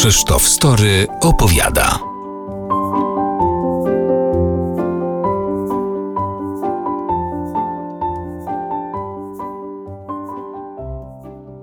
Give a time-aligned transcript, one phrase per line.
[0.00, 1.98] Krzysztof Story opowiada.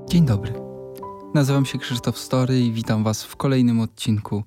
[0.10, 0.54] Dzień dobry.
[1.34, 4.44] Nazywam się Krzysztof Story i witam Was w kolejnym odcinku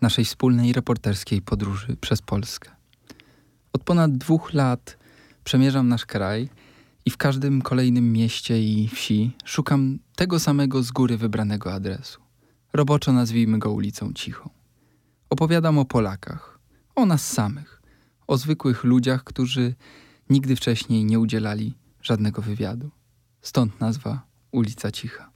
[0.00, 2.70] naszej wspólnej reporterskiej podróży przez Polskę.
[3.72, 4.98] Od ponad dwóch lat
[5.44, 6.48] przemierzam nasz kraj
[7.04, 12.29] i w każdym kolejnym mieście i wsi szukam tego samego z góry wybranego adresu.
[12.72, 14.50] Roboczo nazwijmy go ulicą Cichą.
[15.30, 16.58] Opowiadam o Polakach,
[16.94, 17.82] o nas samych,
[18.26, 19.74] o zwykłych ludziach, którzy
[20.30, 22.90] nigdy wcześniej nie udzielali żadnego wywiadu.
[23.42, 25.30] Stąd nazwa Ulica Cicha.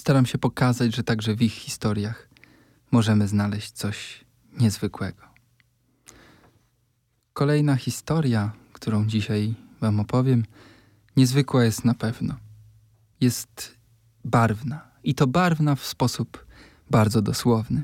[0.00, 2.28] Staram się pokazać, że także w ich historiach
[2.90, 4.24] możemy znaleźć coś
[4.60, 5.22] niezwykłego.
[7.32, 10.44] Kolejna historia, którą dzisiaj Wam opowiem,
[11.16, 12.34] niezwykła jest na pewno.
[13.20, 13.76] Jest
[14.24, 16.46] barwna i to barwna w sposób
[16.90, 17.82] bardzo dosłowny.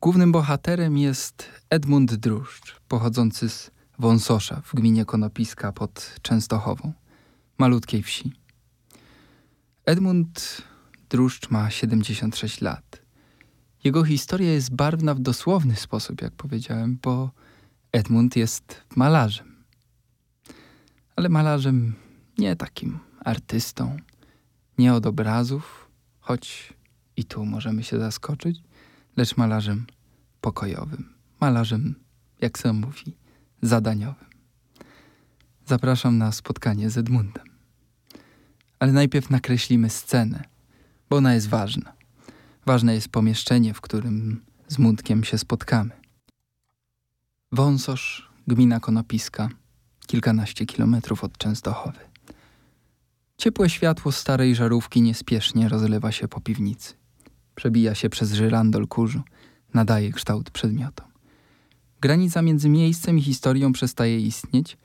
[0.00, 6.92] Głównym bohaterem jest Edmund Druszcz, pochodzący z Wąsosza w gminie Konopiska pod Częstochową,
[7.58, 8.32] malutkiej wsi.
[9.84, 10.62] Edmund
[11.08, 13.02] Druszcz ma 76 lat.
[13.84, 17.30] Jego historia jest barwna w dosłowny sposób, jak powiedziałem, bo
[17.92, 19.64] Edmund jest malarzem.
[21.16, 21.94] Ale malarzem
[22.38, 23.96] nie takim artystą,
[24.78, 25.83] nie od obrazów,
[26.24, 26.72] choć
[27.16, 28.62] i tu możemy się zaskoczyć,
[29.16, 29.86] lecz malarzem
[30.40, 31.94] pokojowym, malarzem,
[32.40, 33.16] jak sam mówi,
[33.62, 34.28] zadaniowym.
[35.66, 37.44] Zapraszam na spotkanie z Edmundem.
[38.78, 40.44] Ale najpierw nakreślimy scenę,
[41.10, 41.92] bo ona jest ważna.
[42.66, 45.90] Ważne jest pomieszczenie, w którym z Mundkiem się spotkamy.
[47.52, 49.48] Wąsosz, gmina Konopiska,
[50.06, 52.13] kilkanaście kilometrów od Częstochowy.
[53.44, 56.94] Ciepłe światło starej żarówki niespiesznie rozlewa się po piwnicy.
[57.54, 59.22] Przebija się przez żyrandol kurzu,
[59.74, 61.06] nadaje kształt przedmiotom.
[62.00, 64.76] Granica między miejscem i historią przestaje istnieć,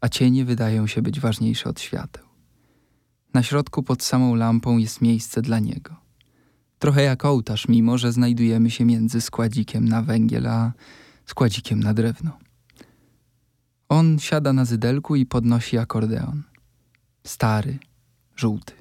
[0.00, 2.24] a cienie wydają się być ważniejsze od świateł.
[3.34, 5.96] Na środku pod samą lampą jest miejsce dla niego.
[6.78, 10.72] Trochę jak ołtarz, mimo że znajdujemy się między składzikiem na węgiel a
[11.26, 12.38] składzikiem na drewno.
[13.88, 16.42] On siada na zydelku i podnosi akordeon.
[17.24, 17.78] Stary,
[18.40, 18.74] żółty.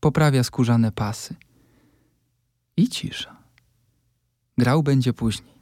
[0.00, 1.34] Poprawia skórzane pasy.
[2.76, 3.36] I cisza.
[4.58, 5.54] Grał będzie później.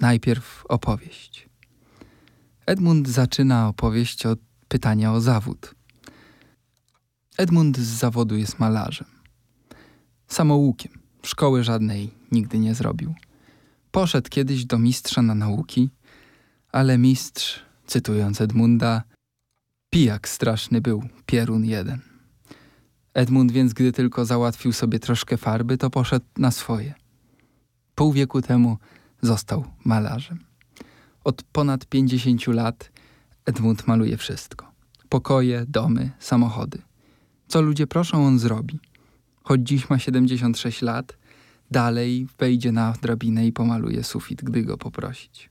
[0.00, 1.48] Najpierw opowieść.
[2.66, 5.74] Edmund zaczyna opowieść od pytania o zawód.
[7.38, 9.08] Edmund z zawodu jest malarzem.
[10.28, 10.92] Samoukiem.
[11.22, 13.14] Szkoły żadnej nigdy nie zrobił.
[13.90, 15.90] Poszedł kiedyś do mistrza na nauki,
[16.72, 19.02] ale mistrz, cytując Edmunda,
[19.90, 22.15] Pijak straszny był, pierun jeden.
[23.16, 26.94] Edmund więc, gdy tylko załatwił sobie troszkę farby, to poszedł na swoje.
[27.94, 28.78] Pół wieku temu
[29.22, 30.38] został malarzem.
[31.24, 32.92] Od ponad pięćdziesięciu lat
[33.44, 34.72] Edmund maluje wszystko.
[35.08, 36.78] Pokoje, domy, samochody.
[37.48, 38.80] Co ludzie proszą, on zrobi.
[39.42, 41.18] Choć dziś ma 76 lat,
[41.70, 45.50] dalej wejdzie na drabinę i pomaluje sufit, gdy go poprosić.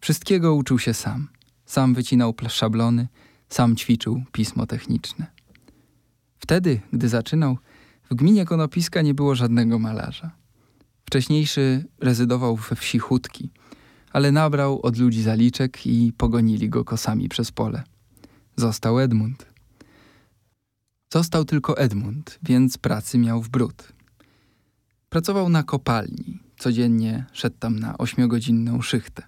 [0.00, 1.28] Wszystkiego uczył się sam.
[1.64, 3.08] Sam wycinał szablony,
[3.48, 5.41] sam ćwiczył pismo techniczne.
[6.52, 7.58] Wtedy, gdy zaczynał,
[8.10, 10.30] w gminie Konopiska nie było żadnego malarza.
[11.04, 13.50] Wcześniejszy rezydował we wsi Chutki,
[14.10, 17.82] ale nabrał od ludzi zaliczek i pogonili go kosami przez pole.
[18.56, 19.46] Został Edmund.
[21.12, 23.92] Został tylko Edmund, więc pracy miał w brud.
[25.08, 26.38] Pracował na kopalni.
[26.58, 29.22] Codziennie szedł tam na ośmiogodzinną szychtę.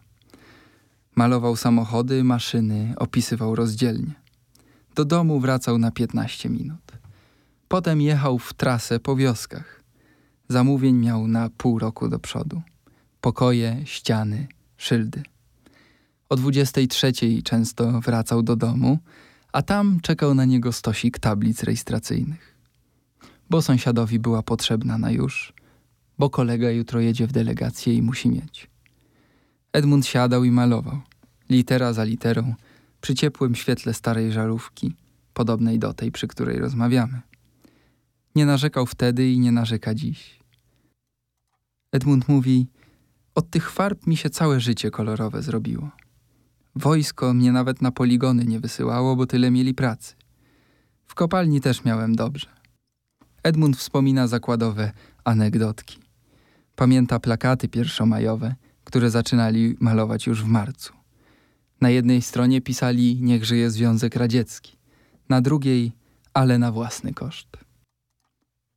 [1.16, 4.14] Malował samochody, maszyny, opisywał rozdzielnie.
[4.94, 7.03] Do domu wracał na 15 minut.
[7.68, 9.82] Potem jechał w trasę po wioskach.
[10.48, 12.62] Zamówień miał na pół roku do przodu.
[13.20, 15.22] Pokoje, ściany, szyldy.
[16.28, 17.12] O 23
[17.44, 18.98] często wracał do domu,
[19.52, 22.54] a tam czekał na niego stosik tablic rejestracyjnych.
[23.50, 25.52] Bo sąsiadowi była potrzebna na już,
[26.18, 28.70] bo kolega jutro jedzie w delegację i musi mieć.
[29.72, 31.00] Edmund siadał i malował,
[31.50, 32.54] litera za literą,
[33.00, 34.94] przy ciepłym świetle starej żarówki,
[35.34, 37.20] podobnej do tej, przy której rozmawiamy.
[38.34, 40.40] Nie narzekał wtedy i nie narzeka dziś.
[41.92, 42.66] Edmund mówi:
[43.34, 45.90] Od tych farb mi się całe życie kolorowe zrobiło.
[46.76, 50.14] Wojsko mnie nawet na poligony nie wysyłało, bo tyle mieli pracy.
[51.06, 52.46] W kopalni też miałem dobrze.
[53.42, 54.92] Edmund wspomina zakładowe
[55.24, 55.98] anegdotki.
[56.76, 58.54] Pamięta plakaty pierwszomajowe,
[58.84, 60.92] które zaczynali malować już w marcu.
[61.80, 64.76] Na jednej stronie pisali Niech żyje Związek Radziecki,
[65.28, 65.92] na drugiej
[66.34, 67.63] ale na własny koszt.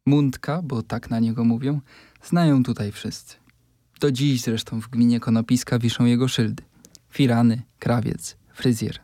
[0.08, 1.82] Mundka, bo tak na niego mówią,
[2.24, 3.36] znają tutaj wszyscy.
[4.00, 6.64] Do dziś zresztą w gminie Konopiska wiszą jego szyldy.
[7.10, 9.00] Firany, krawiec, fryzjer.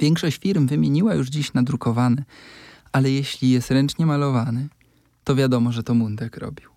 [0.00, 2.24] Większość firm wymieniła już dziś nadrukowane,
[2.92, 4.68] ale jeśli jest ręcznie malowany,
[5.24, 6.70] to wiadomo, że to Mundek robił.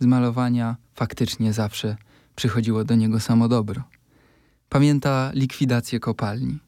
[0.00, 1.96] Z malowania faktycznie zawsze
[2.36, 3.82] przychodziło do niego samo dobro.
[4.68, 6.58] Pamięta likwidację kopalni.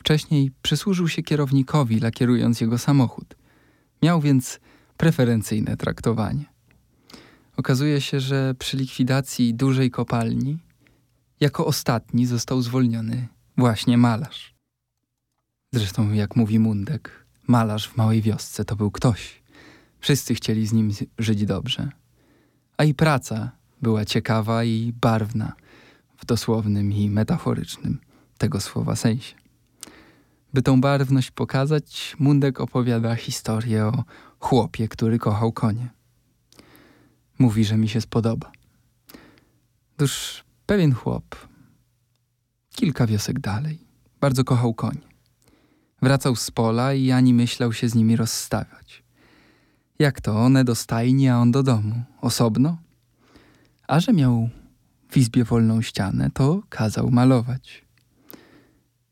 [0.00, 3.34] Wcześniej przysłużył się kierownikowi, lakierując jego samochód.
[4.02, 4.60] Miał więc
[4.98, 6.44] preferencyjne traktowanie.
[7.56, 10.58] Okazuje się, że przy likwidacji dużej kopalni
[11.40, 14.54] jako ostatni został zwolniony właśnie malarz.
[15.72, 19.42] Zresztą, jak mówi Mundek, malarz w małej wiosce to był ktoś.
[20.00, 21.90] Wszyscy chcieli z nim żyć dobrze.
[22.76, 23.50] A i praca
[23.82, 25.52] była ciekawa i barwna
[26.16, 27.98] w dosłownym i metaforycznym
[28.38, 29.34] tego słowa sensie.
[30.54, 34.04] By tą barwność pokazać, Mundek opowiada historię o
[34.38, 35.88] chłopie, który kochał konie.
[37.38, 38.52] Mówi, że mi się spodoba.
[39.96, 41.36] Otóż pewien chłop,
[42.70, 43.78] kilka wiosek dalej,
[44.20, 45.08] bardzo kochał konie.
[46.02, 49.02] Wracał z pola i ani myślał się z nimi rozstawiać.
[49.98, 52.78] Jak to one do stajni, a on do domu, osobno?
[53.88, 54.48] A że miał
[55.10, 57.84] w izbie wolną ścianę, to kazał malować.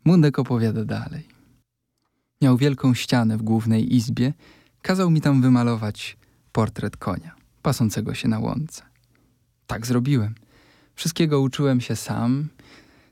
[0.05, 1.29] Mundek opowiada dalej.
[2.43, 4.33] Miał wielką ścianę w głównej izbie,
[4.87, 6.17] kazał mi tam wymalować
[6.53, 8.83] portret konia, pasącego się na łące.
[9.67, 10.35] Tak zrobiłem.
[10.95, 12.49] Wszystkiego uczyłem się sam,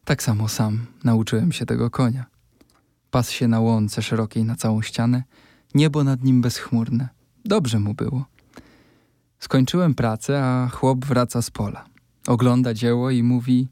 [0.04, 2.26] tak samo sam nauczyłem się tego konia.
[3.10, 5.22] Pas się na łące szerokiej na całą ścianę,
[5.74, 7.08] niebo nad nim bezchmurne.
[7.44, 8.24] Dobrze mu było.
[9.38, 11.84] Skończyłem pracę, a chłop wraca z pola.
[12.26, 13.68] Ogląda dzieło i mówi: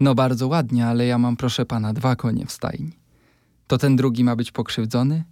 [0.00, 2.92] No, bardzo ładnie, ale ja mam, proszę pana, dwa konie w stajni.
[3.66, 5.24] To ten drugi ma być pokrzywdzony?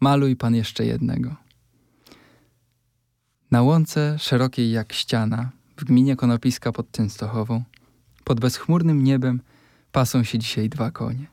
[0.00, 1.36] Maluj pan jeszcze jednego.
[3.50, 7.62] Na łące szerokiej jak ściana, w gminie Konopiska pod Częstochową,
[8.24, 9.40] pod bezchmurnym niebem
[9.92, 11.26] pasą się dzisiaj dwa konie.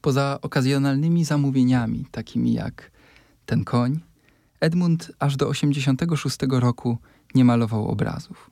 [0.00, 2.90] Poza okazjonalnymi zamówieniami, takimi jak
[3.46, 4.00] ten koń,
[4.60, 6.98] Edmund aż do 86 roku
[7.34, 8.50] nie malował obrazów.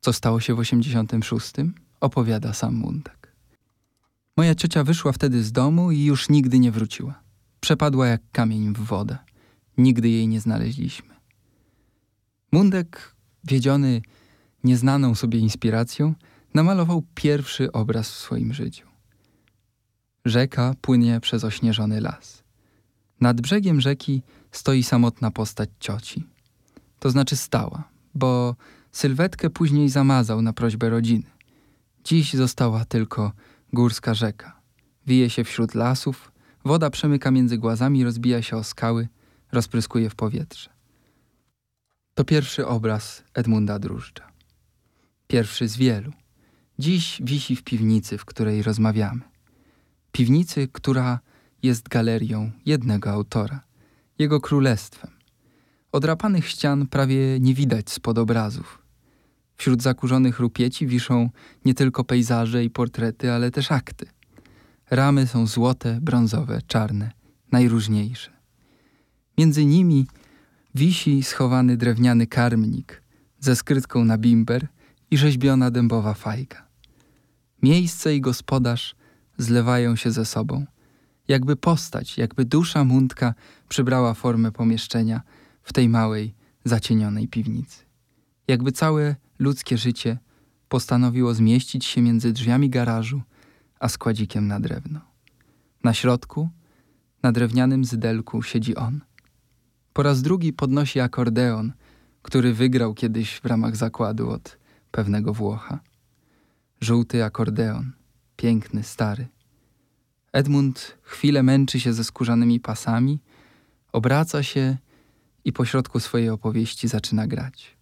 [0.00, 1.52] Co stało się w 86?
[2.00, 3.32] Opowiada sam Mundek.
[4.36, 7.23] Moja ciocia wyszła wtedy z domu i już nigdy nie wróciła.
[7.64, 9.18] Przepadła jak kamień w wodę.
[9.78, 11.14] Nigdy jej nie znaleźliśmy.
[12.52, 13.14] Mundek,
[13.44, 14.02] wiedziony
[14.64, 16.14] nieznaną sobie inspiracją,
[16.54, 18.86] namalował pierwszy obraz w swoim życiu.
[20.24, 22.42] Rzeka płynie przez ośnieżony las.
[23.20, 24.22] Nad brzegiem rzeki
[24.52, 26.26] stoi samotna postać cioci.
[26.98, 28.56] To znaczy stała, bo
[28.92, 31.30] sylwetkę później zamazał na prośbę rodziny.
[32.04, 33.32] Dziś została tylko
[33.72, 34.60] górska rzeka.
[35.06, 36.33] Wije się wśród lasów,
[36.64, 39.08] woda przemyka między głazami, rozbija się o skały,
[39.52, 40.70] rozpryskuje w powietrze.
[42.14, 44.32] To pierwszy obraz Edmunda Drużdża.
[45.26, 46.12] Pierwszy z wielu.
[46.78, 49.20] Dziś wisi w piwnicy, w której rozmawiamy.
[50.12, 51.20] Piwnicy, która
[51.62, 53.60] jest galerią jednego autora,
[54.18, 55.10] jego królestwem.
[55.92, 58.82] Odrapanych ścian prawie nie widać spod obrazów.
[59.56, 61.30] Wśród zakurzonych rupieci wiszą
[61.64, 64.06] nie tylko pejzaże i portrety, ale też akty.
[64.90, 67.12] Ramy są złote, brązowe, czarne,
[67.52, 68.30] najróżniejsze.
[69.38, 70.06] Między nimi
[70.74, 73.02] wisi schowany drewniany karmnik
[73.40, 74.68] ze skrytką na bimber
[75.10, 76.68] i rzeźbiona dębowa fajka.
[77.62, 78.96] Miejsce i gospodarz
[79.38, 80.66] zlewają się ze sobą.
[81.28, 83.34] Jakby postać, jakby dusza Mundka
[83.68, 85.20] przybrała formę pomieszczenia
[85.62, 87.84] w tej małej, zacienionej piwnicy.
[88.48, 90.18] Jakby całe ludzkie życie
[90.68, 93.22] postanowiło zmieścić się między drzwiami garażu
[93.84, 95.00] a składzikiem na drewno.
[95.84, 96.48] Na środku,
[97.22, 99.00] na drewnianym zydelku siedzi on.
[99.92, 101.72] Po raz drugi podnosi akordeon,
[102.22, 104.58] który wygrał kiedyś w ramach zakładu od
[104.90, 105.80] pewnego Włocha.
[106.80, 107.92] Żółty akordeon,
[108.36, 109.26] piękny, stary.
[110.32, 113.20] Edmund chwilę męczy się ze skórzanymi pasami,
[113.92, 114.76] obraca się
[115.44, 117.76] i pośrodku swojej opowieści zaczyna grać.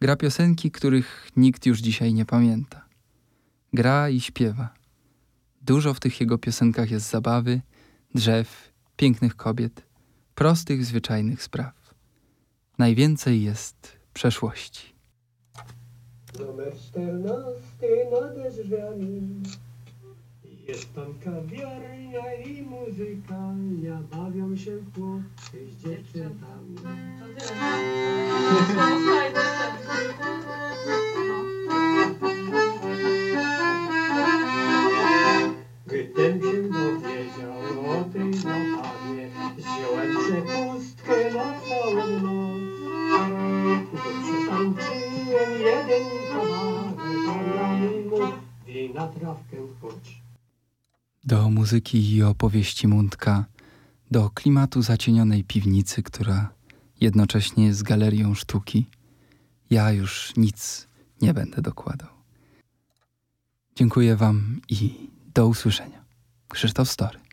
[0.00, 2.84] Gra piosenki, których nikt już dzisiaj nie pamięta.
[3.72, 4.77] Gra i śpiewa.
[5.68, 7.60] Dużo w tych jego piosenkach jest zabawy,
[8.14, 9.82] drzew, pięknych kobiet,
[10.34, 11.94] prostych, zwyczajnych spraw.
[12.78, 14.94] Najwięcej jest przeszłości.
[16.38, 17.52] Numer 14
[18.12, 19.42] nade drzwiami
[20.68, 26.76] Jest tam kawiarnia i muzykalnia Bawią się chłopcy z dziewczętami
[48.94, 50.22] na trawkę chodź.
[51.24, 53.44] Do muzyki i opowieści Mundka,
[54.10, 56.52] do klimatu zacienionej piwnicy, która
[57.00, 58.86] jednocześnie jest galerią sztuki,
[59.70, 60.88] ja już nic
[61.22, 62.08] nie będę dokładał.
[63.76, 66.04] Dziękuję Wam i do usłyszenia.
[66.48, 67.27] Krzysztof Story.